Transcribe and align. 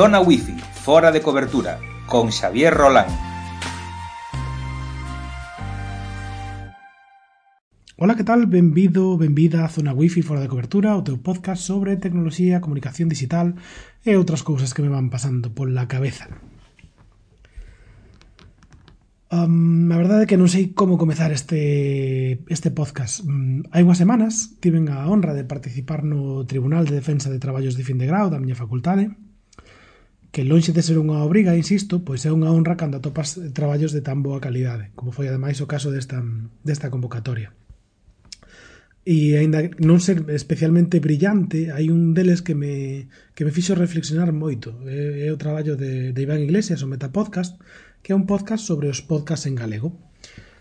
Zona 0.00 0.18
Wifi, 0.18 0.56
fora 0.56 1.12
de 1.12 1.20
cobertura, 1.20 1.78
con 2.06 2.32
Xavier 2.32 2.72
Rolán. 2.72 3.04
Ola, 7.98 8.16
que 8.16 8.24
tal? 8.24 8.46
Benvido, 8.46 9.18
benvida 9.18 9.62
a 9.62 9.68
Zona 9.68 9.92
Wifi 9.92 10.22
fora 10.22 10.40
de 10.40 10.48
cobertura, 10.48 10.96
o 10.96 11.04
teu 11.04 11.20
podcast 11.20 11.60
sobre 11.60 12.00
tecnoloxía, 12.00 12.64
comunicación 12.64 13.12
digital 13.12 13.60
e 14.00 14.16
outras 14.16 14.40
cousas 14.40 14.72
que 14.72 14.80
me 14.80 14.88
van 14.88 15.12
pasando 15.12 15.52
pola 15.52 15.84
cabeza. 15.84 16.32
Um, 19.28 19.92
a 19.92 20.00
verdade 20.00 20.24
é 20.24 20.28
que 20.32 20.40
non 20.40 20.48
sei 20.48 20.72
como 20.72 20.96
comezar 20.96 21.28
este, 21.28 22.40
este 22.48 22.72
podcast. 22.72 23.20
Um, 23.20 23.68
hai 23.68 23.84
unhas 23.84 24.00
semanas 24.00 24.56
tiven 24.64 24.88
a 24.88 25.04
honra 25.12 25.36
de 25.36 25.44
participar 25.44 26.08
no 26.08 26.48
Tribunal 26.48 26.88
de 26.88 26.96
Defensa 26.96 27.28
de 27.28 27.36
Traballos 27.36 27.76
de 27.76 27.84
Fin 27.84 28.00
de 28.00 28.08
Grau 28.08 28.32
da 28.32 28.40
miña 28.40 28.56
facultade 28.56 29.12
que 30.30 30.46
lonxe 30.46 30.70
de 30.70 30.82
ser 30.82 30.96
unha 30.98 31.26
obriga, 31.26 31.58
insisto, 31.58 32.06
pois 32.06 32.22
é 32.22 32.30
unha 32.30 32.54
honra 32.54 32.78
cando 32.78 33.02
atopas 33.02 33.34
traballos 33.50 33.90
de 33.90 34.02
tan 34.02 34.22
boa 34.22 34.38
calidade, 34.38 34.94
como 34.94 35.10
foi 35.10 35.26
ademais 35.26 35.58
o 35.58 35.66
caso 35.66 35.90
desta, 35.90 36.22
desta 36.62 36.86
convocatoria. 36.90 37.50
E 39.02 39.34
aínda 39.34 39.66
non 39.82 39.98
ser 39.98 40.22
especialmente 40.30 41.02
brillante, 41.02 41.74
hai 41.74 41.90
un 41.90 42.14
deles 42.14 42.46
que 42.46 42.54
me, 42.54 43.08
que 43.34 43.42
me 43.42 43.50
fixo 43.50 43.74
reflexionar 43.74 44.30
moito. 44.30 44.76
É, 44.86 45.26
é 45.26 45.28
o 45.34 45.40
traballo 45.40 45.74
de, 45.74 46.14
de 46.14 46.20
Iván 46.22 46.44
Iglesias, 46.44 46.84
o 46.84 46.90
Metapodcast, 46.90 47.58
que 48.04 48.12
é 48.12 48.18
un 48.18 48.28
podcast 48.28 48.62
sobre 48.62 48.86
os 48.86 49.02
podcasts 49.02 49.50
en 49.50 49.58
galego. 49.58 49.96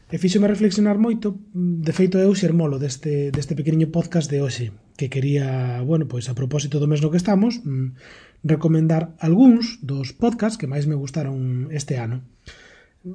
E 0.10 0.18
fíxome 0.18 0.50
reflexionar 0.50 0.98
moito, 0.98 1.38
de 1.54 1.94
feito 1.94 2.18
eu 2.18 2.34
xermolo 2.34 2.82
deste, 2.82 3.30
deste 3.30 3.54
pequeniño 3.54 3.94
podcast 3.94 4.26
de 4.26 4.42
hoxe, 4.42 4.74
que 4.98 5.06
quería, 5.14 5.86
bueno, 5.86 6.10
pois 6.10 6.26
a 6.26 6.34
propósito 6.34 6.82
do 6.82 6.90
mesmo 6.90 7.14
que 7.14 7.22
estamos, 7.22 7.62
mm, 7.62 7.94
recomendar 8.44 9.16
algúns 9.20 9.80
dos 9.84 10.16
podcasts 10.16 10.58
que 10.58 10.70
máis 10.70 10.88
me 10.88 10.96
gustaron 10.96 11.68
este 11.76 12.00
ano. 12.00 12.24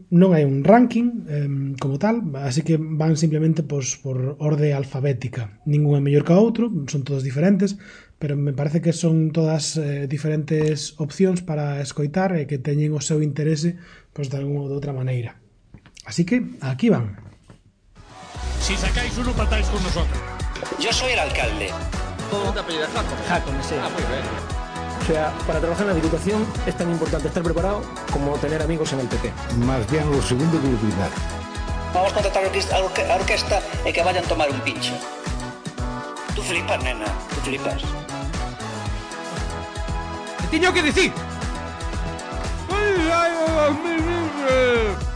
Non 0.08 0.32
hai 0.32 0.48
un 0.48 0.64
ranking 0.64 1.28
eh, 1.28 1.48
como 1.76 2.00
tal, 2.00 2.24
así 2.40 2.64
que 2.64 2.80
van 2.80 3.20
simplemente 3.20 3.60
pois, 3.60 4.00
por 4.00 4.40
orde 4.40 4.72
alfabética. 4.72 5.60
Ningún 5.68 6.00
é 6.00 6.02
mellor 6.02 6.24
que 6.24 6.32
outro, 6.32 6.72
son 6.88 7.04
todos 7.04 7.20
diferentes, 7.20 7.76
pero 8.16 8.32
me 8.32 8.56
parece 8.56 8.80
que 8.80 8.96
son 8.96 9.28
todas 9.28 9.76
eh, 9.76 10.08
diferentes 10.08 10.96
opcións 10.96 11.44
para 11.44 11.84
escoitar 11.84 12.32
e 12.32 12.48
que 12.48 12.56
teñen 12.56 12.96
o 12.96 13.04
seu 13.04 13.20
interese 13.20 13.76
pois, 14.16 14.32
de 14.32 14.40
alguna 14.40 14.64
ou 14.64 14.68
de 14.72 14.76
outra 14.80 14.96
maneira. 14.96 15.36
Así 16.08 16.24
que 16.24 16.40
aquí 16.64 16.88
van. 16.88 17.20
Si 18.64 18.72
sacáis 18.80 19.12
uno, 19.20 19.36
patáis 19.36 19.68
con 19.68 19.84
nosotros. 19.84 20.16
Yo 20.80 20.92
soy 20.92 21.12
el 21.12 21.20
alcalde. 21.20 21.68
¿Cómo 22.30 22.52
te 22.56 22.60
apellidas, 22.60 22.88
Jacob. 22.88 23.18
Jacob, 23.28 23.54
sí. 23.60 23.74
Ah, 23.76 23.92
muy 23.92 24.02
bien. 24.08 24.53
O 25.04 25.06
sea, 25.06 25.30
para 25.46 25.60
trabajar 25.60 25.82
en 25.82 25.88
la 25.88 25.94
Diputación 25.96 26.46
es 26.66 26.74
tan 26.78 26.90
importante 26.90 27.28
estar 27.28 27.42
preparado 27.42 27.82
como 28.10 28.38
tener 28.38 28.62
amigos 28.62 28.90
en 28.94 29.00
el 29.00 29.06
PP. 29.06 29.34
Más 29.66 29.90
bien 29.90 30.10
lo 30.10 30.22
segundo 30.22 30.58
que 30.62 30.66
lo 30.66 30.78
primero. 30.78 31.10
Vamos 31.92 32.10
a 32.10 32.14
contratar 32.14 32.44
a 32.44 33.14
orquesta 33.14 33.60
e 33.84 33.92
que 33.92 34.02
vayan 34.02 34.24
tomar 34.24 34.48
un 34.48 34.58
pincho. 34.64 34.96
Tú 36.34 36.40
flipas, 36.40 36.82
nena, 36.82 37.04
tú 37.34 37.40
flipas. 37.44 37.82
¿Qué 40.40 40.46
tiño 40.56 40.72
que 40.72 40.82
decir? 40.82 41.12
¡Ay, 42.72 43.10
ay, 43.12 43.32
ay! 43.60 45.13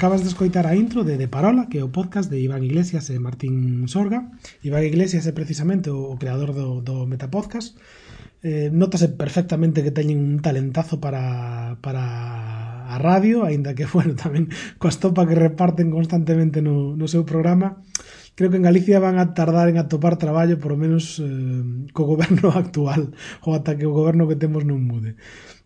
Acabas 0.00 0.22
de 0.22 0.28
escoitar 0.28 0.66
a 0.66 0.74
intro 0.74 1.04
de 1.04 1.18
De 1.18 1.28
Parola, 1.28 1.68
que 1.68 1.76
é 1.76 1.84
o 1.84 1.92
podcast 1.92 2.32
de 2.32 2.40
Iván 2.40 2.64
Iglesias 2.64 3.12
e 3.12 3.20
Martín 3.20 3.84
Sorga. 3.84 4.32
Iván 4.64 4.80
Iglesias 4.80 5.28
é 5.28 5.32
precisamente 5.36 5.92
o 5.92 6.16
creador 6.16 6.56
do, 6.56 6.80
do 6.80 7.04
Metapodcast. 7.04 7.76
Eh, 8.40 8.72
notase 8.72 9.12
perfectamente 9.12 9.84
que 9.84 9.92
teñen 9.92 10.16
un 10.24 10.40
talentazo 10.40 11.04
para, 11.04 11.76
para 11.84 12.88
a 12.88 12.96
radio, 12.96 13.44
aínda 13.44 13.76
que, 13.76 13.84
bueno, 13.92 14.16
tamén 14.16 14.48
coa 14.80 14.88
estopa 14.88 15.28
que 15.28 15.36
reparten 15.36 15.92
constantemente 15.92 16.64
no, 16.64 16.96
no 16.96 17.04
seu 17.04 17.28
programa. 17.28 17.84
Creo 18.40 18.48
que 18.48 18.56
en 18.56 18.64
Galicia 18.64 19.04
van 19.04 19.20
a 19.20 19.36
tardar 19.36 19.68
en 19.68 19.76
atopar 19.76 20.16
traballo, 20.16 20.56
por 20.56 20.72
lo 20.72 20.80
menos 20.80 21.20
eh, 21.20 21.60
co 21.92 22.08
goberno 22.08 22.48
actual, 22.56 23.12
ou 23.44 23.52
ata 23.52 23.76
que 23.76 23.84
o 23.84 23.92
goberno 23.92 24.24
que 24.24 24.40
temos 24.40 24.64
non 24.64 24.80
mude. 24.80 25.20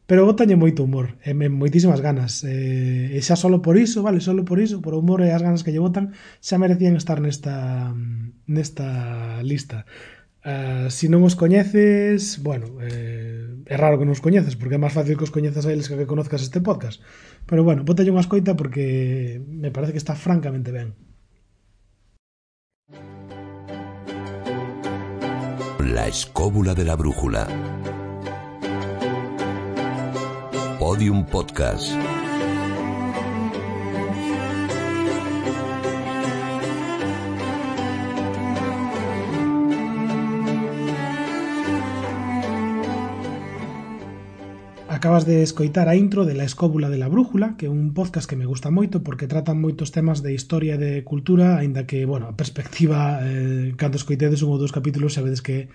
Pero 0.06 0.28
botalle 0.28 0.52
moito 0.52 0.84
humor, 0.84 1.16
e 1.24 1.32
me, 1.32 1.48
moitísimas 1.48 2.04
ganas. 2.04 2.44
E, 2.44 3.16
e 3.16 3.18
xa 3.24 3.40
solo 3.40 3.64
por 3.64 3.80
iso, 3.80 4.04
vale, 4.04 4.20
solo 4.20 4.44
por 4.44 4.60
iso, 4.60 4.84
por 4.84 4.92
o 4.92 5.00
humor 5.00 5.24
e 5.24 5.32
as 5.32 5.40
ganas 5.40 5.64
que 5.64 5.72
lle 5.72 5.80
botan, 5.80 6.12
xa 6.44 6.60
merecían 6.60 7.00
estar 7.00 7.24
nesta 7.24 7.88
nesta 8.44 9.40
lista. 9.40 9.88
Uh, 10.44 10.92
si 10.92 11.08
non 11.08 11.24
os 11.24 11.40
coñeces, 11.40 12.36
bueno, 12.44 12.76
eh, 12.84 13.64
é 13.64 13.76
raro 13.80 13.96
que 13.96 14.04
non 14.04 14.12
os 14.12 14.20
coñeces, 14.20 14.60
porque 14.60 14.76
é 14.76 14.80
máis 14.82 14.92
fácil 14.92 15.16
que 15.16 15.24
os 15.24 15.32
coñezas 15.32 15.64
a 15.64 15.72
eles 15.72 15.88
que, 15.88 15.96
que 15.96 16.04
conozcas 16.04 16.44
este 16.44 16.60
podcast. 16.60 17.00
Pero 17.48 17.64
bueno, 17.64 17.80
botalle 17.88 18.12
unha 18.12 18.20
escoita 18.20 18.52
porque 18.52 19.40
me 19.40 19.72
parece 19.72 19.96
que 19.96 20.02
está 20.04 20.12
francamente 20.12 20.68
ben. 20.68 20.92
La 25.80 26.12
escóbula 26.12 26.76
de 26.76 26.84
la 26.84 26.92
brújula 26.92 27.48
Podium 30.94 31.24
Podcast. 31.24 31.90
Acabas 44.88 45.26
de 45.26 45.42
escoitar 45.42 45.88
a 45.88 45.96
intro 45.96 46.24
de 46.24 46.34
La 46.34 46.44
Escóbula 46.44 46.88
de 46.88 46.98
la 46.98 47.08
Brújula, 47.08 47.56
que 47.58 47.66
é 47.66 47.68
un 47.68 47.90
podcast 47.90 48.30
que 48.30 48.38
me 48.38 48.46
gusta 48.46 48.70
moito 48.70 49.02
porque 49.02 49.26
tratan 49.26 49.58
moitos 49.58 49.90
temas 49.90 50.22
de 50.22 50.30
historia 50.30 50.78
e 50.78 50.78
de 50.78 50.92
cultura, 51.02 51.58
aínda 51.58 51.90
que, 51.90 52.06
bueno, 52.06 52.30
a 52.30 52.38
perspectiva, 52.38 53.18
eh, 53.26 53.74
cando 53.74 53.98
escoitedes 53.98 54.46
un 54.46 54.54
ou 54.54 54.62
dos 54.62 54.70
capítulos, 54.70 55.18
sabedes 55.18 55.42
que 55.42 55.66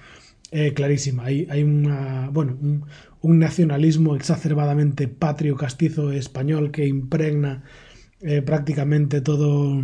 é 0.51 0.73
clarísima. 0.73 1.25
Hai, 1.25 1.45
hai 1.49 1.61
unha, 1.63 2.29
bueno, 2.33 2.57
un, 2.61 2.85
un 3.21 3.33
nacionalismo 3.39 4.15
exacerbadamente 4.15 5.07
patrio, 5.07 5.55
castizo 5.55 6.11
español 6.11 6.71
que 6.71 6.87
impregna 6.87 7.63
eh, 8.21 8.41
prácticamente 8.41 9.21
todo 9.21 9.81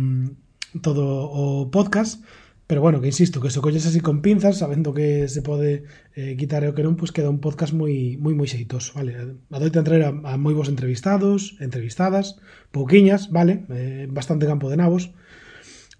todo 0.82 1.30
o 1.32 1.70
podcast 1.70 2.20
Pero 2.66 2.80
bueno, 2.80 3.00
que 3.00 3.06
insisto, 3.06 3.40
que 3.40 3.50
se 3.50 3.60
colles 3.60 3.86
así 3.86 4.00
con 4.00 4.22
pinzas, 4.22 4.58
sabendo 4.58 4.92
que 4.92 5.28
se 5.28 5.40
pode 5.40 5.84
eh, 6.16 6.36
quitar 6.36 6.66
o 6.66 6.74
que 6.74 6.82
non, 6.82 6.98
pois 6.98 7.14
queda 7.14 7.30
un 7.30 7.38
podcast 7.38 7.70
moi 7.70 8.18
moi 8.18 8.34
moi 8.34 8.50
xeitoso, 8.50 8.98
vale? 8.98 9.38
Adoita 9.54 9.78
entrar 9.86 10.02
a, 10.02 10.10
a 10.10 10.32
moi 10.34 10.50
bons 10.50 10.66
entrevistados, 10.66 11.54
entrevistadas, 11.62 12.42
pouquiñas, 12.74 13.30
vale? 13.30 13.62
Eh, 13.70 14.10
bastante 14.10 14.50
campo 14.50 14.66
de 14.66 14.82
nabos. 14.82 15.14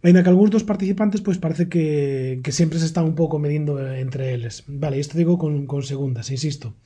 Ainda 0.04 0.22
que 0.22 0.28
algúns 0.28 0.52
dos 0.52 0.66
participantes 0.68 1.24
pois 1.24 1.40
parece 1.40 1.68
que, 1.72 2.40
que 2.44 2.52
sempre 2.52 2.78
se 2.78 2.86
están 2.86 3.08
un 3.08 3.16
pouco 3.16 3.40
medindo 3.40 3.80
entre 3.80 4.34
eles. 4.36 4.64
Vale, 4.68 5.00
isto 5.00 5.16
digo 5.16 5.38
con, 5.40 5.64
con 5.64 5.82
segundas, 5.82 6.30
insisto. 6.30 6.76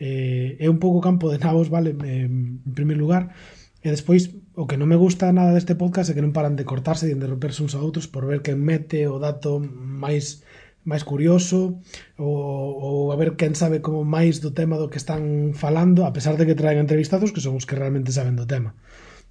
Eh, 0.00 0.56
é 0.60 0.68
un 0.68 0.80
pouco 0.80 1.00
campo 1.00 1.32
de 1.32 1.40
nabos, 1.40 1.68
vale, 1.68 1.96
eh, 2.04 2.28
en 2.28 2.74
primer 2.76 2.96
lugar. 2.96 3.32
E 3.80 3.88
despois, 3.88 4.36
o 4.52 4.68
que 4.68 4.76
non 4.76 4.92
me 4.92 5.00
gusta 5.00 5.32
nada 5.32 5.56
deste 5.56 5.72
podcast 5.72 6.12
é 6.12 6.14
que 6.16 6.24
non 6.24 6.36
paran 6.36 6.52
de 6.52 6.68
cortarse 6.68 7.08
e 7.08 7.16
de 7.16 7.24
romperse 7.24 7.64
uns 7.64 7.72
a 7.72 7.80
outros 7.80 8.12
por 8.12 8.28
ver 8.28 8.44
quen 8.44 8.60
mete 8.60 9.08
o 9.08 9.16
dato 9.16 9.56
máis 9.60 10.44
máis 10.84 11.04
curioso 11.04 11.80
ou, 12.16 12.36
ou 12.76 13.12
a 13.12 13.16
ver 13.16 13.36
quen 13.40 13.56
sabe 13.56 13.80
como 13.80 14.04
máis 14.04 14.40
do 14.44 14.52
tema 14.52 14.76
do 14.76 14.92
que 14.92 15.00
están 15.00 15.52
falando 15.56 16.04
a 16.04 16.12
pesar 16.12 16.36
de 16.36 16.44
que 16.48 16.56
traen 16.56 16.80
entrevistados 16.80 17.32
que 17.32 17.44
son 17.44 17.56
os 17.56 17.64
que 17.68 17.76
realmente 17.76 18.12
saben 18.12 18.36
do 18.36 18.48
tema 18.48 18.76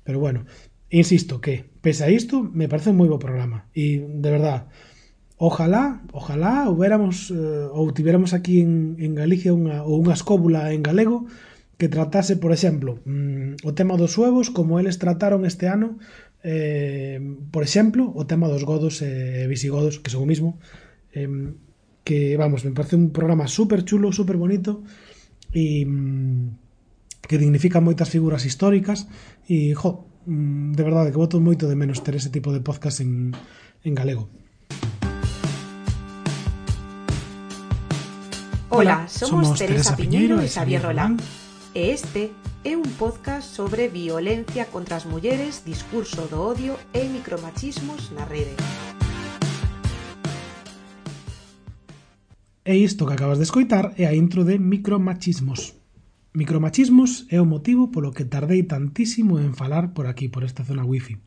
pero 0.03 0.17
bueno, 0.17 0.45
insisto 0.89 1.41
que, 1.41 1.69
pese 1.81 2.03
a 2.03 2.09
isto, 2.09 2.41
me 2.41 2.67
parece 2.67 2.89
un 2.89 2.97
moi 2.97 3.09
bo 3.09 3.21
programa. 3.21 3.69
E, 3.77 4.01
de 4.01 4.29
verdad, 4.29 4.67
ojalá, 5.37 6.01
ojalá 6.11 6.67
houbéramos 6.67 7.29
eh, 7.31 7.69
ou 7.69 7.93
tiveramos 7.93 8.33
aquí 8.33 8.59
en, 8.59 8.97
en 8.97 9.13
Galicia 9.13 9.53
unha, 9.53 9.85
ou 9.85 10.01
unha 10.01 10.17
escóbula 10.17 10.73
en 10.73 10.81
galego 10.81 11.29
que 11.79 11.87
tratase, 11.87 12.35
por 12.35 12.51
exemplo, 12.51 12.99
mm, 13.07 13.63
o 13.63 13.71
tema 13.71 13.95
dos 13.95 14.11
suevos, 14.11 14.51
como 14.51 14.83
eles 14.83 14.99
trataron 14.99 15.47
este 15.47 15.71
ano, 15.71 15.95
eh, 16.43 17.23
por 17.55 17.63
exemplo, 17.63 18.11
o 18.11 18.27
tema 18.27 18.51
dos 18.51 18.67
godos 18.67 18.99
e 18.99 19.45
eh, 19.45 19.47
visigodos, 19.47 20.03
que 20.03 20.11
son 20.11 20.27
o 20.27 20.29
mismo, 20.29 20.59
eh, 21.15 21.55
que, 22.03 22.35
vamos, 22.35 22.67
me 22.67 22.75
parece 22.75 22.99
un 22.99 23.15
programa 23.15 23.47
super 23.47 23.87
chulo, 23.87 24.11
super 24.11 24.35
bonito, 24.35 24.83
e 25.55 25.87
mm, 25.87 27.23
que 27.23 27.37
dignifica 27.39 27.79
moitas 27.79 28.11
figuras 28.11 28.43
históricas, 28.43 29.07
e, 29.47 29.71
jo, 29.71 30.08
Mm, 30.25 30.73
de 30.73 30.83
verdade 30.83 31.11
que 31.11 31.17
voto 31.17 31.39
moito 31.39 31.67
de 31.67 31.75
menos 31.75 32.03
ter 32.03 32.15
ese 32.15 32.29
tipo 32.29 32.51
de 32.51 32.59
podcast 32.59 32.99
en, 32.99 33.31
en 33.83 33.93
galego. 33.95 34.27
Ola, 38.69 39.07
somos, 39.07 39.55
somos 39.55 39.59
Teresa, 39.59 39.95
Teresa 39.95 39.95
Piñeiro 39.97 40.37
e 40.41 40.47
Xavier 40.47 40.83
Rolán. 40.83 41.17
E 41.73 41.89
este 41.89 42.29
é 42.61 42.75
un 42.75 42.85
podcast 42.99 43.55
sobre 43.55 43.87
violencia 43.87 44.67
contra 44.67 44.99
as 44.99 45.07
mulleres, 45.07 45.63
discurso 45.65 46.27
do 46.27 46.43
odio 46.43 46.75
e 46.93 47.07
micromachismos 47.07 48.11
na 48.11 48.27
rede. 48.27 48.53
E 52.69 52.75
isto 52.77 53.07
que 53.07 53.13
acabas 53.13 53.39
de 53.39 53.49
escoitar 53.49 53.97
é 53.97 54.05
a 54.05 54.13
intro 54.13 54.45
de 54.45 54.59
Micromachismos. 54.59 55.78
Micromachismos 56.39 57.27
é 57.27 57.43
o 57.43 57.51
motivo 57.53 57.91
polo 57.91 58.15
que 58.15 58.23
tardei 58.23 58.63
tantísimo 58.63 59.43
en 59.43 59.51
falar 59.51 59.91
por 59.91 60.07
aquí, 60.07 60.31
por 60.31 60.47
esta 60.47 60.63
zona 60.63 60.87
wifi. 60.87 61.19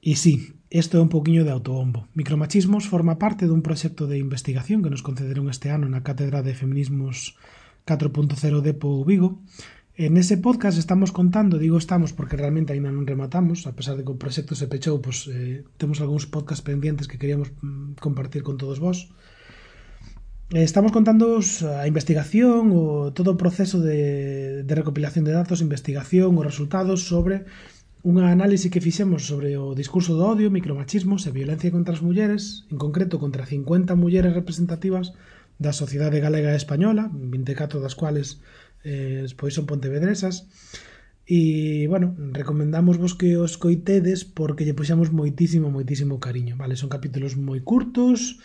E 0.00 0.16
sí, 0.16 0.56
isto 0.72 0.96
é 0.96 1.04
un 1.04 1.12
poquinho 1.12 1.44
de 1.44 1.52
autobombo. 1.52 2.08
Micromachismos 2.16 2.88
forma 2.88 3.20
parte 3.20 3.44
dun 3.44 3.60
proxecto 3.60 4.08
de 4.08 4.16
investigación 4.16 4.80
que 4.80 4.88
nos 4.88 5.04
concederon 5.04 5.52
este 5.52 5.68
ano 5.68 5.84
na 5.84 6.00
Cátedra 6.00 6.40
de 6.40 6.56
Feminismos 6.56 7.36
4.0 7.84 8.64
de 8.64 8.72
Pou 8.72 9.04
Vigo. 9.04 9.44
En 10.00 10.16
ese 10.16 10.40
podcast 10.40 10.80
estamos 10.80 11.12
contando, 11.12 11.60
digo 11.60 11.76
estamos 11.76 12.16
porque 12.16 12.40
realmente 12.40 12.72
aínda 12.72 12.88
non 12.88 13.04
rematamos, 13.04 13.68
a 13.68 13.76
pesar 13.76 14.00
de 14.00 14.08
que 14.08 14.16
o 14.16 14.20
proxecto 14.22 14.56
se 14.56 14.64
pechou, 14.64 15.04
pois 15.04 15.28
eh, 15.28 15.60
temos 15.76 16.00
algúns 16.00 16.24
podcast 16.24 16.64
pendientes 16.64 17.04
que 17.04 17.20
queríamos 17.20 17.52
mm, 17.60 18.00
compartir 18.00 18.40
con 18.40 18.56
todos 18.56 18.80
vós. 18.80 19.12
Estamos 20.52 20.90
contando 20.90 21.38
a 21.38 21.86
investigación 21.86 22.74
o 22.74 23.14
todo 23.14 23.30
o 23.30 23.38
proceso 23.38 23.78
de, 23.78 24.66
de 24.66 24.74
recopilación 24.74 25.22
de 25.22 25.30
datos, 25.30 25.62
investigación 25.62 26.34
os 26.34 26.42
resultados 26.42 27.06
sobre 27.06 27.46
unha 28.02 28.26
análise 28.34 28.66
que 28.66 28.82
fixemos 28.82 29.30
sobre 29.30 29.54
o 29.54 29.78
discurso 29.78 30.18
do 30.18 30.26
odio, 30.26 30.50
micromachismos 30.50 31.22
e 31.22 31.30
violencia 31.30 31.70
contra 31.70 31.94
as 31.94 32.02
mulleres, 32.02 32.66
en 32.66 32.82
concreto 32.82 33.22
contra 33.22 33.46
50 33.46 33.94
mulleres 33.94 34.34
representativas 34.34 35.14
da 35.62 35.70
sociedade 35.70 36.18
galega 36.18 36.50
e 36.50 36.58
española, 36.58 37.06
24 37.14 37.78
das 37.78 37.94
cuales 37.94 38.42
eh, 38.82 39.30
pois 39.38 39.54
son 39.54 39.70
pontevedresas, 39.70 40.50
E, 41.30 41.86
bueno, 41.86 42.18
recomendamos 42.34 42.98
vos 42.98 43.14
que 43.14 43.38
os 43.38 43.54
coitedes 43.54 44.26
porque 44.26 44.66
lle 44.66 44.74
puxamos 44.74 45.14
moitísimo, 45.14 45.70
moitísimo 45.70 46.18
cariño, 46.18 46.58
vale? 46.58 46.74
Son 46.74 46.90
capítulos 46.90 47.38
moi 47.38 47.62
curtos, 47.62 48.42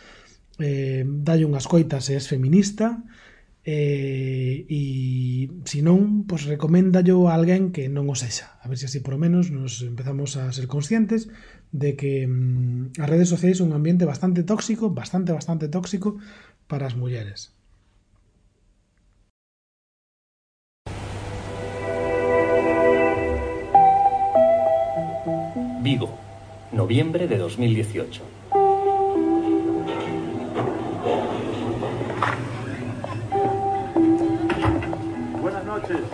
eh, 0.59 1.03
dalle 1.05 1.45
unhas 1.45 1.67
coitas 1.67 2.07
se 2.07 2.15
és 2.15 2.25
feminista 2.27 3.03
eh, 3.65 4.65
e 4.69 4.81
se 5.65 5.81
non, 5.81 6.23
pois 6.29 6.45
recoméndallo 6.45 7.27
a 7.27 7.33
alguén 7.33 7.73
que 7.73 7.89
non 7.89 8.05
o 8.07 8.15
sexa. 8.15 8.55
A 8.61 8.69
ver 8.69 8.77
se 8.77 8.85
así 8.85 9.01
por 9.01 9.17
lo 9.17 9.19
menos 9.19 9.49
nos 9.49 9.81
empezamos 9.81 10.37
a 10.37 10.53
ser 10.53 10.69
conscientes 10.69 11.27
de 11.73 11.97
que 11.97 12.29
mm, 12.29 13.01
as 13.01 13.09
redes 13.09 13.27
sociais 13.27 13.57
son 13.59 13.73
un 13.73 13.77
ambiente 13.81 14.05
bastante 14.05 14.45
tóxico 14.45 14.93
bastante, 14.93 15.33
bastante 15.33 15.67
tóxico 15.67 16.21
para 16.69 16.85
as 16.87 16.95
mulleres. 16.95 17.51
Vigo, 25.85 26.09
noviembre 26.71 27.27
de 27.27 27.37
2018 27.37 28.44
noches. 35.75 36.05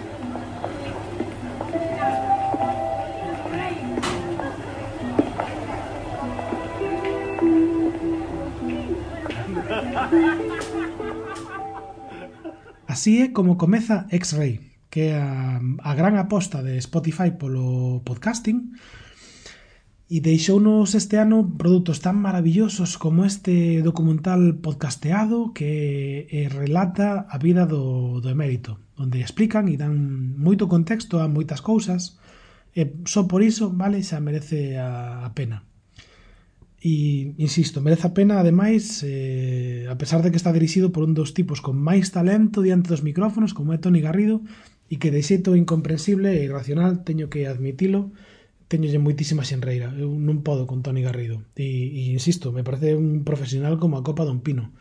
Así 12.87 13.21
é 13.21 13.29
como 13.29 13.57
comeza 13.57 14.05
X-Ray, 14.09 14.59
que 14.89 15.13
é 15.13 15.21
a, 15.21 15.61
a 15.61 15.91
gran 15.95 16.17
aposta 16.17 16.61
de 16.65 16.81
Spotify 16.81 17.31
polo 17.37 18.01
podcasting 18.03 18.73
e 20.11 20.19
deixounos 20.19 20.91
este 20.91 21.15
ano 21.15 21.55
produtos 21.55 22.03
tan 22.03 22.19
maravillosos 22.19 22.99
como 22.99 23.23
este 23.23 23.79
documental 23.79 24.59
podcasteado 24.59 25.55
que 25.55 26.27
eh, 26.27 26.51
relata 26.51 27.23
a 27.31 27.39
vida 27.39 27.63
do, 27.63 28.19
do 28.19 28.27
emérito 28.27 28.75
onde 29.01 29.25
explican 29.25 29.65
e 29.67 29.75
dan 29.81 29.97
moito 30.37 30.69
contexto 30.69 31.17
a 31.17 31.25
moitas 31.25 31.59
cousas 31.59 32.21
e 32.71 32.87
só 33.03 33.27
por 33.27 33.43
iso, 33.43 33.73
vale, 33.73 33.99
xa 34.05 34.23
merece 34.23 34.77
a, 34.79 35.25
a 35.27 35.29
pena. 35.35 35.67
E, 36.81 37.35
insisto, 37.37 37.77
merece 37.81 38.07
a 38.07 38.15
pena, 38.17 38.39
ademais, 38.39 39.03
eh, 39.05 39.85
a 39.85 39.95
pesar 40.01 40.23
de 40.23 40.31
que 40.31 40.39
está 40.39 40.49
dirixido 40.49 40.89
por 40.89 41.03
un 41.03 41.13
dos 41.13 41.35
tipos 41.37 41.61
con 41.61 41.77
máis 41.77 42.09
talento 42.09 42.65
diante 42.65 42.89
dos 42.89 43.05
micrófonos, 43.05 43.53
como 43.53 43.75
é 43.75 43.77
Toni 43.77 44.01
Garrido, 44.01 44.41
e 44.89 44.97
que 44.97 45.13
de 45.13 45.21
xeito 45.21 45.53
incomprensible 45.53 46.33
e 46.33 46.47
irracional, 46.47 47.05
teño 47.05 47.29
que 47.29 47.45
admitilo, 47.45 48.09
teñolle 48.71 49.03
moitísima 49.03 49.43
xenreira. 49.43 49.93
Eu 49.93 50.15
non 50.15 50.41
podo 50.47 50.63
con 50.65 50.81
Toni 50.81 51.03
Garrido. 51.03 51.43
E, 51.59 51.67
e 51.67 52.01
insisto, 52.17 52.49
me 52.55 52.63
parece 52.63 52.95
un 52.95 53.27
profesional 53.27 53.77
como 53.77 53.99
a 53.99 54.05
copa 54.07 54.25
dun 54.25 54.41
pino. 54.41 54.73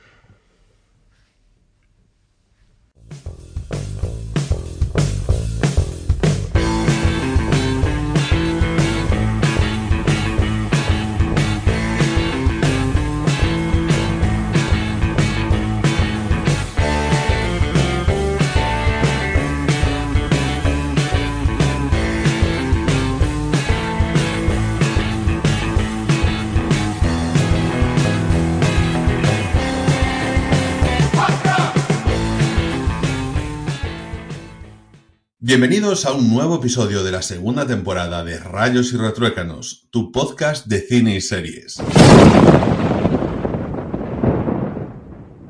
Bienvenidos 35.50 36.06
a 36.06 36.12
un 36.12 36.30
nuevo 36.30 36.58
episodio 36.58 37.02
de 37.02 37.10
la 37.10 37.22
segunda 37.22 37.66
temporada 37.66 38.22
de 38.22 38.38
Rayos 38.38 38.92
y 38.92 38.96
Retruécanos, 38.96 39.88
tu 39.90 40.12
podcast 40.12 40.68
de 40.68 40.78
cine 40.78 41.16
y 41.16 41.20
series. 41.20 41.82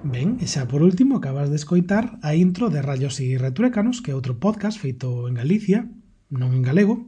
Ben, 0.03 0.41
e 0.41 0.49
xa 0.49 0.65
por 0.73 0.81
último 0.81 1.21
acabas 1.21 1.53
de 1.53 1.61
escoitar 1.61 2.17
a 2.25 2.33
intro 2.33 2.73
de 2.73 2.81
Rayos 2.81 3.21
e 3.21 3.37
Retruécanos, 3.37 4.01
que 4.01 4.09
é 4.13 4.17
outro 4.17 4.41
podcast 4.41 4.81
feito 4.81 5.29
en 5.29 5.37
Galicia, 5.37 5.85
non 6.33 6.57
en 6.57 6.65
galego, 6.65 7.05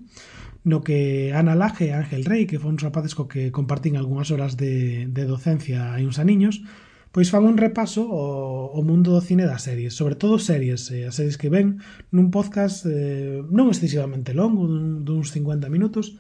no 0.60 0.84
que 0.84 1.32
Ana 1.32 1.56
Laje 1.56 1.88
e 1.88 1.96
Ángel 1.96 2.28
Rey, 2.28 2.44
que 2.44 2.60
foron 2.60 2.76
rapaces 2.76 3.16
co 3.16 3.24
que 3.24 3.48
compartín 3.48 3.96
algunhas 3.96 4.28
horas 4.28 4.60
de, 4.60 5.08
de 5.08 5.24
docencia 5.24 5.96
hai 5.96 6.04
uns 6.04 6.20
aniños, 6.20 6.60
niños, 6.60 6.91
Pois 7.12 7.28
fan 7.28 7.44
un 7.44 7.60
repaso 7.60 8.08
ao, 8.08 8.72
ao 8.72 8.80
mundo 8.80 9.12
do 9.12 9.20
cine 9.20 9.44
das 9.44 9.68
series, 9.68 9.92
sobre 9.92 10.16
todo 10.16 10.40
series, 10.40 10.88
eh, 10.88 11.04
as 11.04 11.20
series 11.20 11.36
que 11.36 11.52
ven 11.52 11.84
nun 12.08 12.32
podcast 12.32 12.88
eh, 12.88 13.44
non 13.52 13.68
excesivamente 13.68 14.32
longo, 14.32 14.64
dun, 14.64 15.04
duns 15.04 15.28
50 15.28 15.68
minutos, 15.68 16.16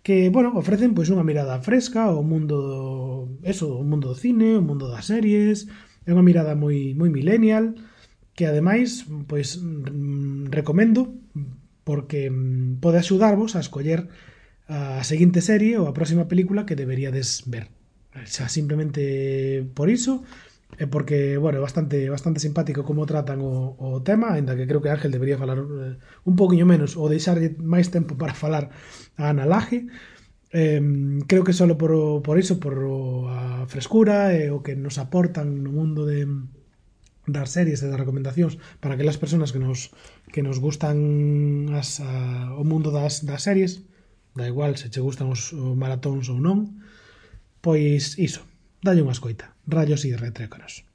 que, 0.00 0.32
bueno, 0.32 0.56
ofrecen 0.56 0.96
pois 0.96 1.12
unha 1.12 1.20
mirada 1.20 1.60
fresca 1.60 2.08
ao 2.08 2.24
mundo 2.24 2.56
do, 2.64 2.80
eso, 3.44 3.76
o 3.76 3.84
mundo 3.84 4.08
do 4.08 4.16
cine, 4.16 4.56
o 4.56 4.64
mundo 4.64 4.88
das 4.88 5.04
series, 5.12 5.68
é 6.08 6.16
unha 6.16 6.24
mirada 6.24 6.56
moi 6.56 6.96
moi 6.96 7.12
millennial, 7.12 7.76
que 8.32 8.48
ademais 8.48 9.04
pois 9.28 9.60
mm, 9.60 10.48
recomendo 10.48 11.12
porque 11.84 12.32
mm, 12.32 12.80
pode 12.80 13.04
axudarvos 13.04 13.52
a 13.52 13.60
escoller 13.60 14.08
a 14.64 15.04
seguinte 15.04 15.44
serie 15.44 15.76
ou 15.76 15.84
a 15.84 15.92
próxima 15.92 16.24
película 16.24 16.64
que 16.64 16.72
deberíades 16.72 17.44
ver 17.44 17.75
xa 18.24 18.48
simplemente 18.48 19.66
por 19.76 19.90
iso 19.92 20.24
e 20.76 20.84
porque, 20.90 21.38
bueno, 21.38 21.58
é 21.58 21.62
bastante 21.62 22.10
bastante 22.10 22.42
simpático 22.42 22.84
como 22.84 23.08
tratan 23.08 23.40
o, 23.40 23.76
o 23.78 24.02
tema, 24.04 24.34
aínda 24.34 24.56
que 24.58 24.68
creo 24.68 24.82
que 24.82 24.92
Ángel 24.92 25.14
debería 25.14 25.40
falar 25.40 25.58
eh, 25.60 25.96
un 26.26 26.34
poquinho 26.36 26.66
menos 26.68 26.98
ou 27.00 27.08
deixarlle 27.08 27.56
máis 27.60 27.88
tempo 27.88 28.18
para 28.20 28.36
falar 28.42 28.72
a 29.16 29.32
Ana 29.32 29.46
Laje. 29.46 29.88
Eh, 30.52 30.80
creo 31.26 31.44
que 31.44 31.52
solo 31.52 31.76
por, 31.76 31.92
o, 31.92 32.22
por 32.22 32.36
iso, 32.38 32.60
por 32.60 32.76
a 33.28 33.64
frescura 33.66 34.32
e 34.36 34.52
o 34.52 34.60
que 34.60 34.76
nos 34.76 35.00
aportan 35.00 35.64
no 35.64 35.72
mundo 35.72 36.04
de 36.04 36.28
das 37.26 37.50
series 37.50 37.82
e 37.82 37.90
das 37.90 37.98
recomendacións 37.98 38.54
para 38.78 38.94
aquelas 38.94 39.18
persoas 39.18 39.50
que 39.50 39.58
nos 39.58 39.90
que 40.30 40.46
nos 40.46 40.62
gustan 40.62 41.66
as, 41.74 41.98
a, 41.98 42.54
o 42.54 42.62
mundo 42.62 42.94
das, 42.94 43.26
das 43.26 43.42
series 43.42 43.82
da 44.38 44.46
igual 44.46 44.78
se 44.78 44.86
che 44.92 45.02
gustan 45.02 45.26
os, 45.34 45.50
os 45.50 45.74
maratóns 45.74 46.30
ou 46.30 46.38
non 46.38 46.78
Pois 47.60 48.18
iso, 48.18 48.42
dalle 48.82 49.02
unha 49.02 49.16
escoita, 49.16 49.56
rayos 49.66 50.04
e 50.06 50.14
retrécanos. 50.16 50.86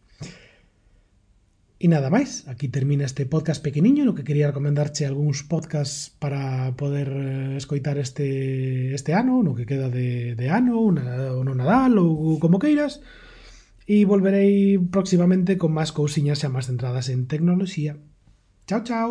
E 1.81 1.89
nada 1.89 2.13
máis, 2.13 2.45
aquí 2.45 2.69
termina 2.69 3.09
este 3.09 3.25
podcast 3.25 3.57
pequeniño 3.65 4.05
no 4.05 4.13
que 4.13 4.21
quería 4.21 4.45
recomendarche 4.53 5.09
algúns 5.09 5.41
podcasts 5.41 6.13
para 6.21 6.77
poder 6.77 7.09
eh, 7.09 7.57
escoitar 7.57 7.97
este 7.97 8.93
este 8.93 9.17
ano, 9.17 9.41
no 9.41 9.57
que 9.57 9.65
queda 9.65 9.89
de, 9.89 10.37
de 10.37 10.47
ano, 10.53 10.77
una, 10.77 11.33
ou 11.33 11.41
no 11.41 11.57
Nadal, 11.57 11.97
ou 11.97 12.37
como 12.37 12.61
queiras. 12.61 13.01
E 13.89 14.05
volverei 14.05 14.77
próximamente 14.77 15.57
con 15.57 15.73
máis 15.73 15.89
cousiñas 15.89 16.45
xa 16.45 16.53
máis 16.53 16.69
centradas 16.69 17.09
en 17.09 17.25
tecnoloxía. 17.25 17.97
Chao, 18.69 18.85
chao! 18.85 19.09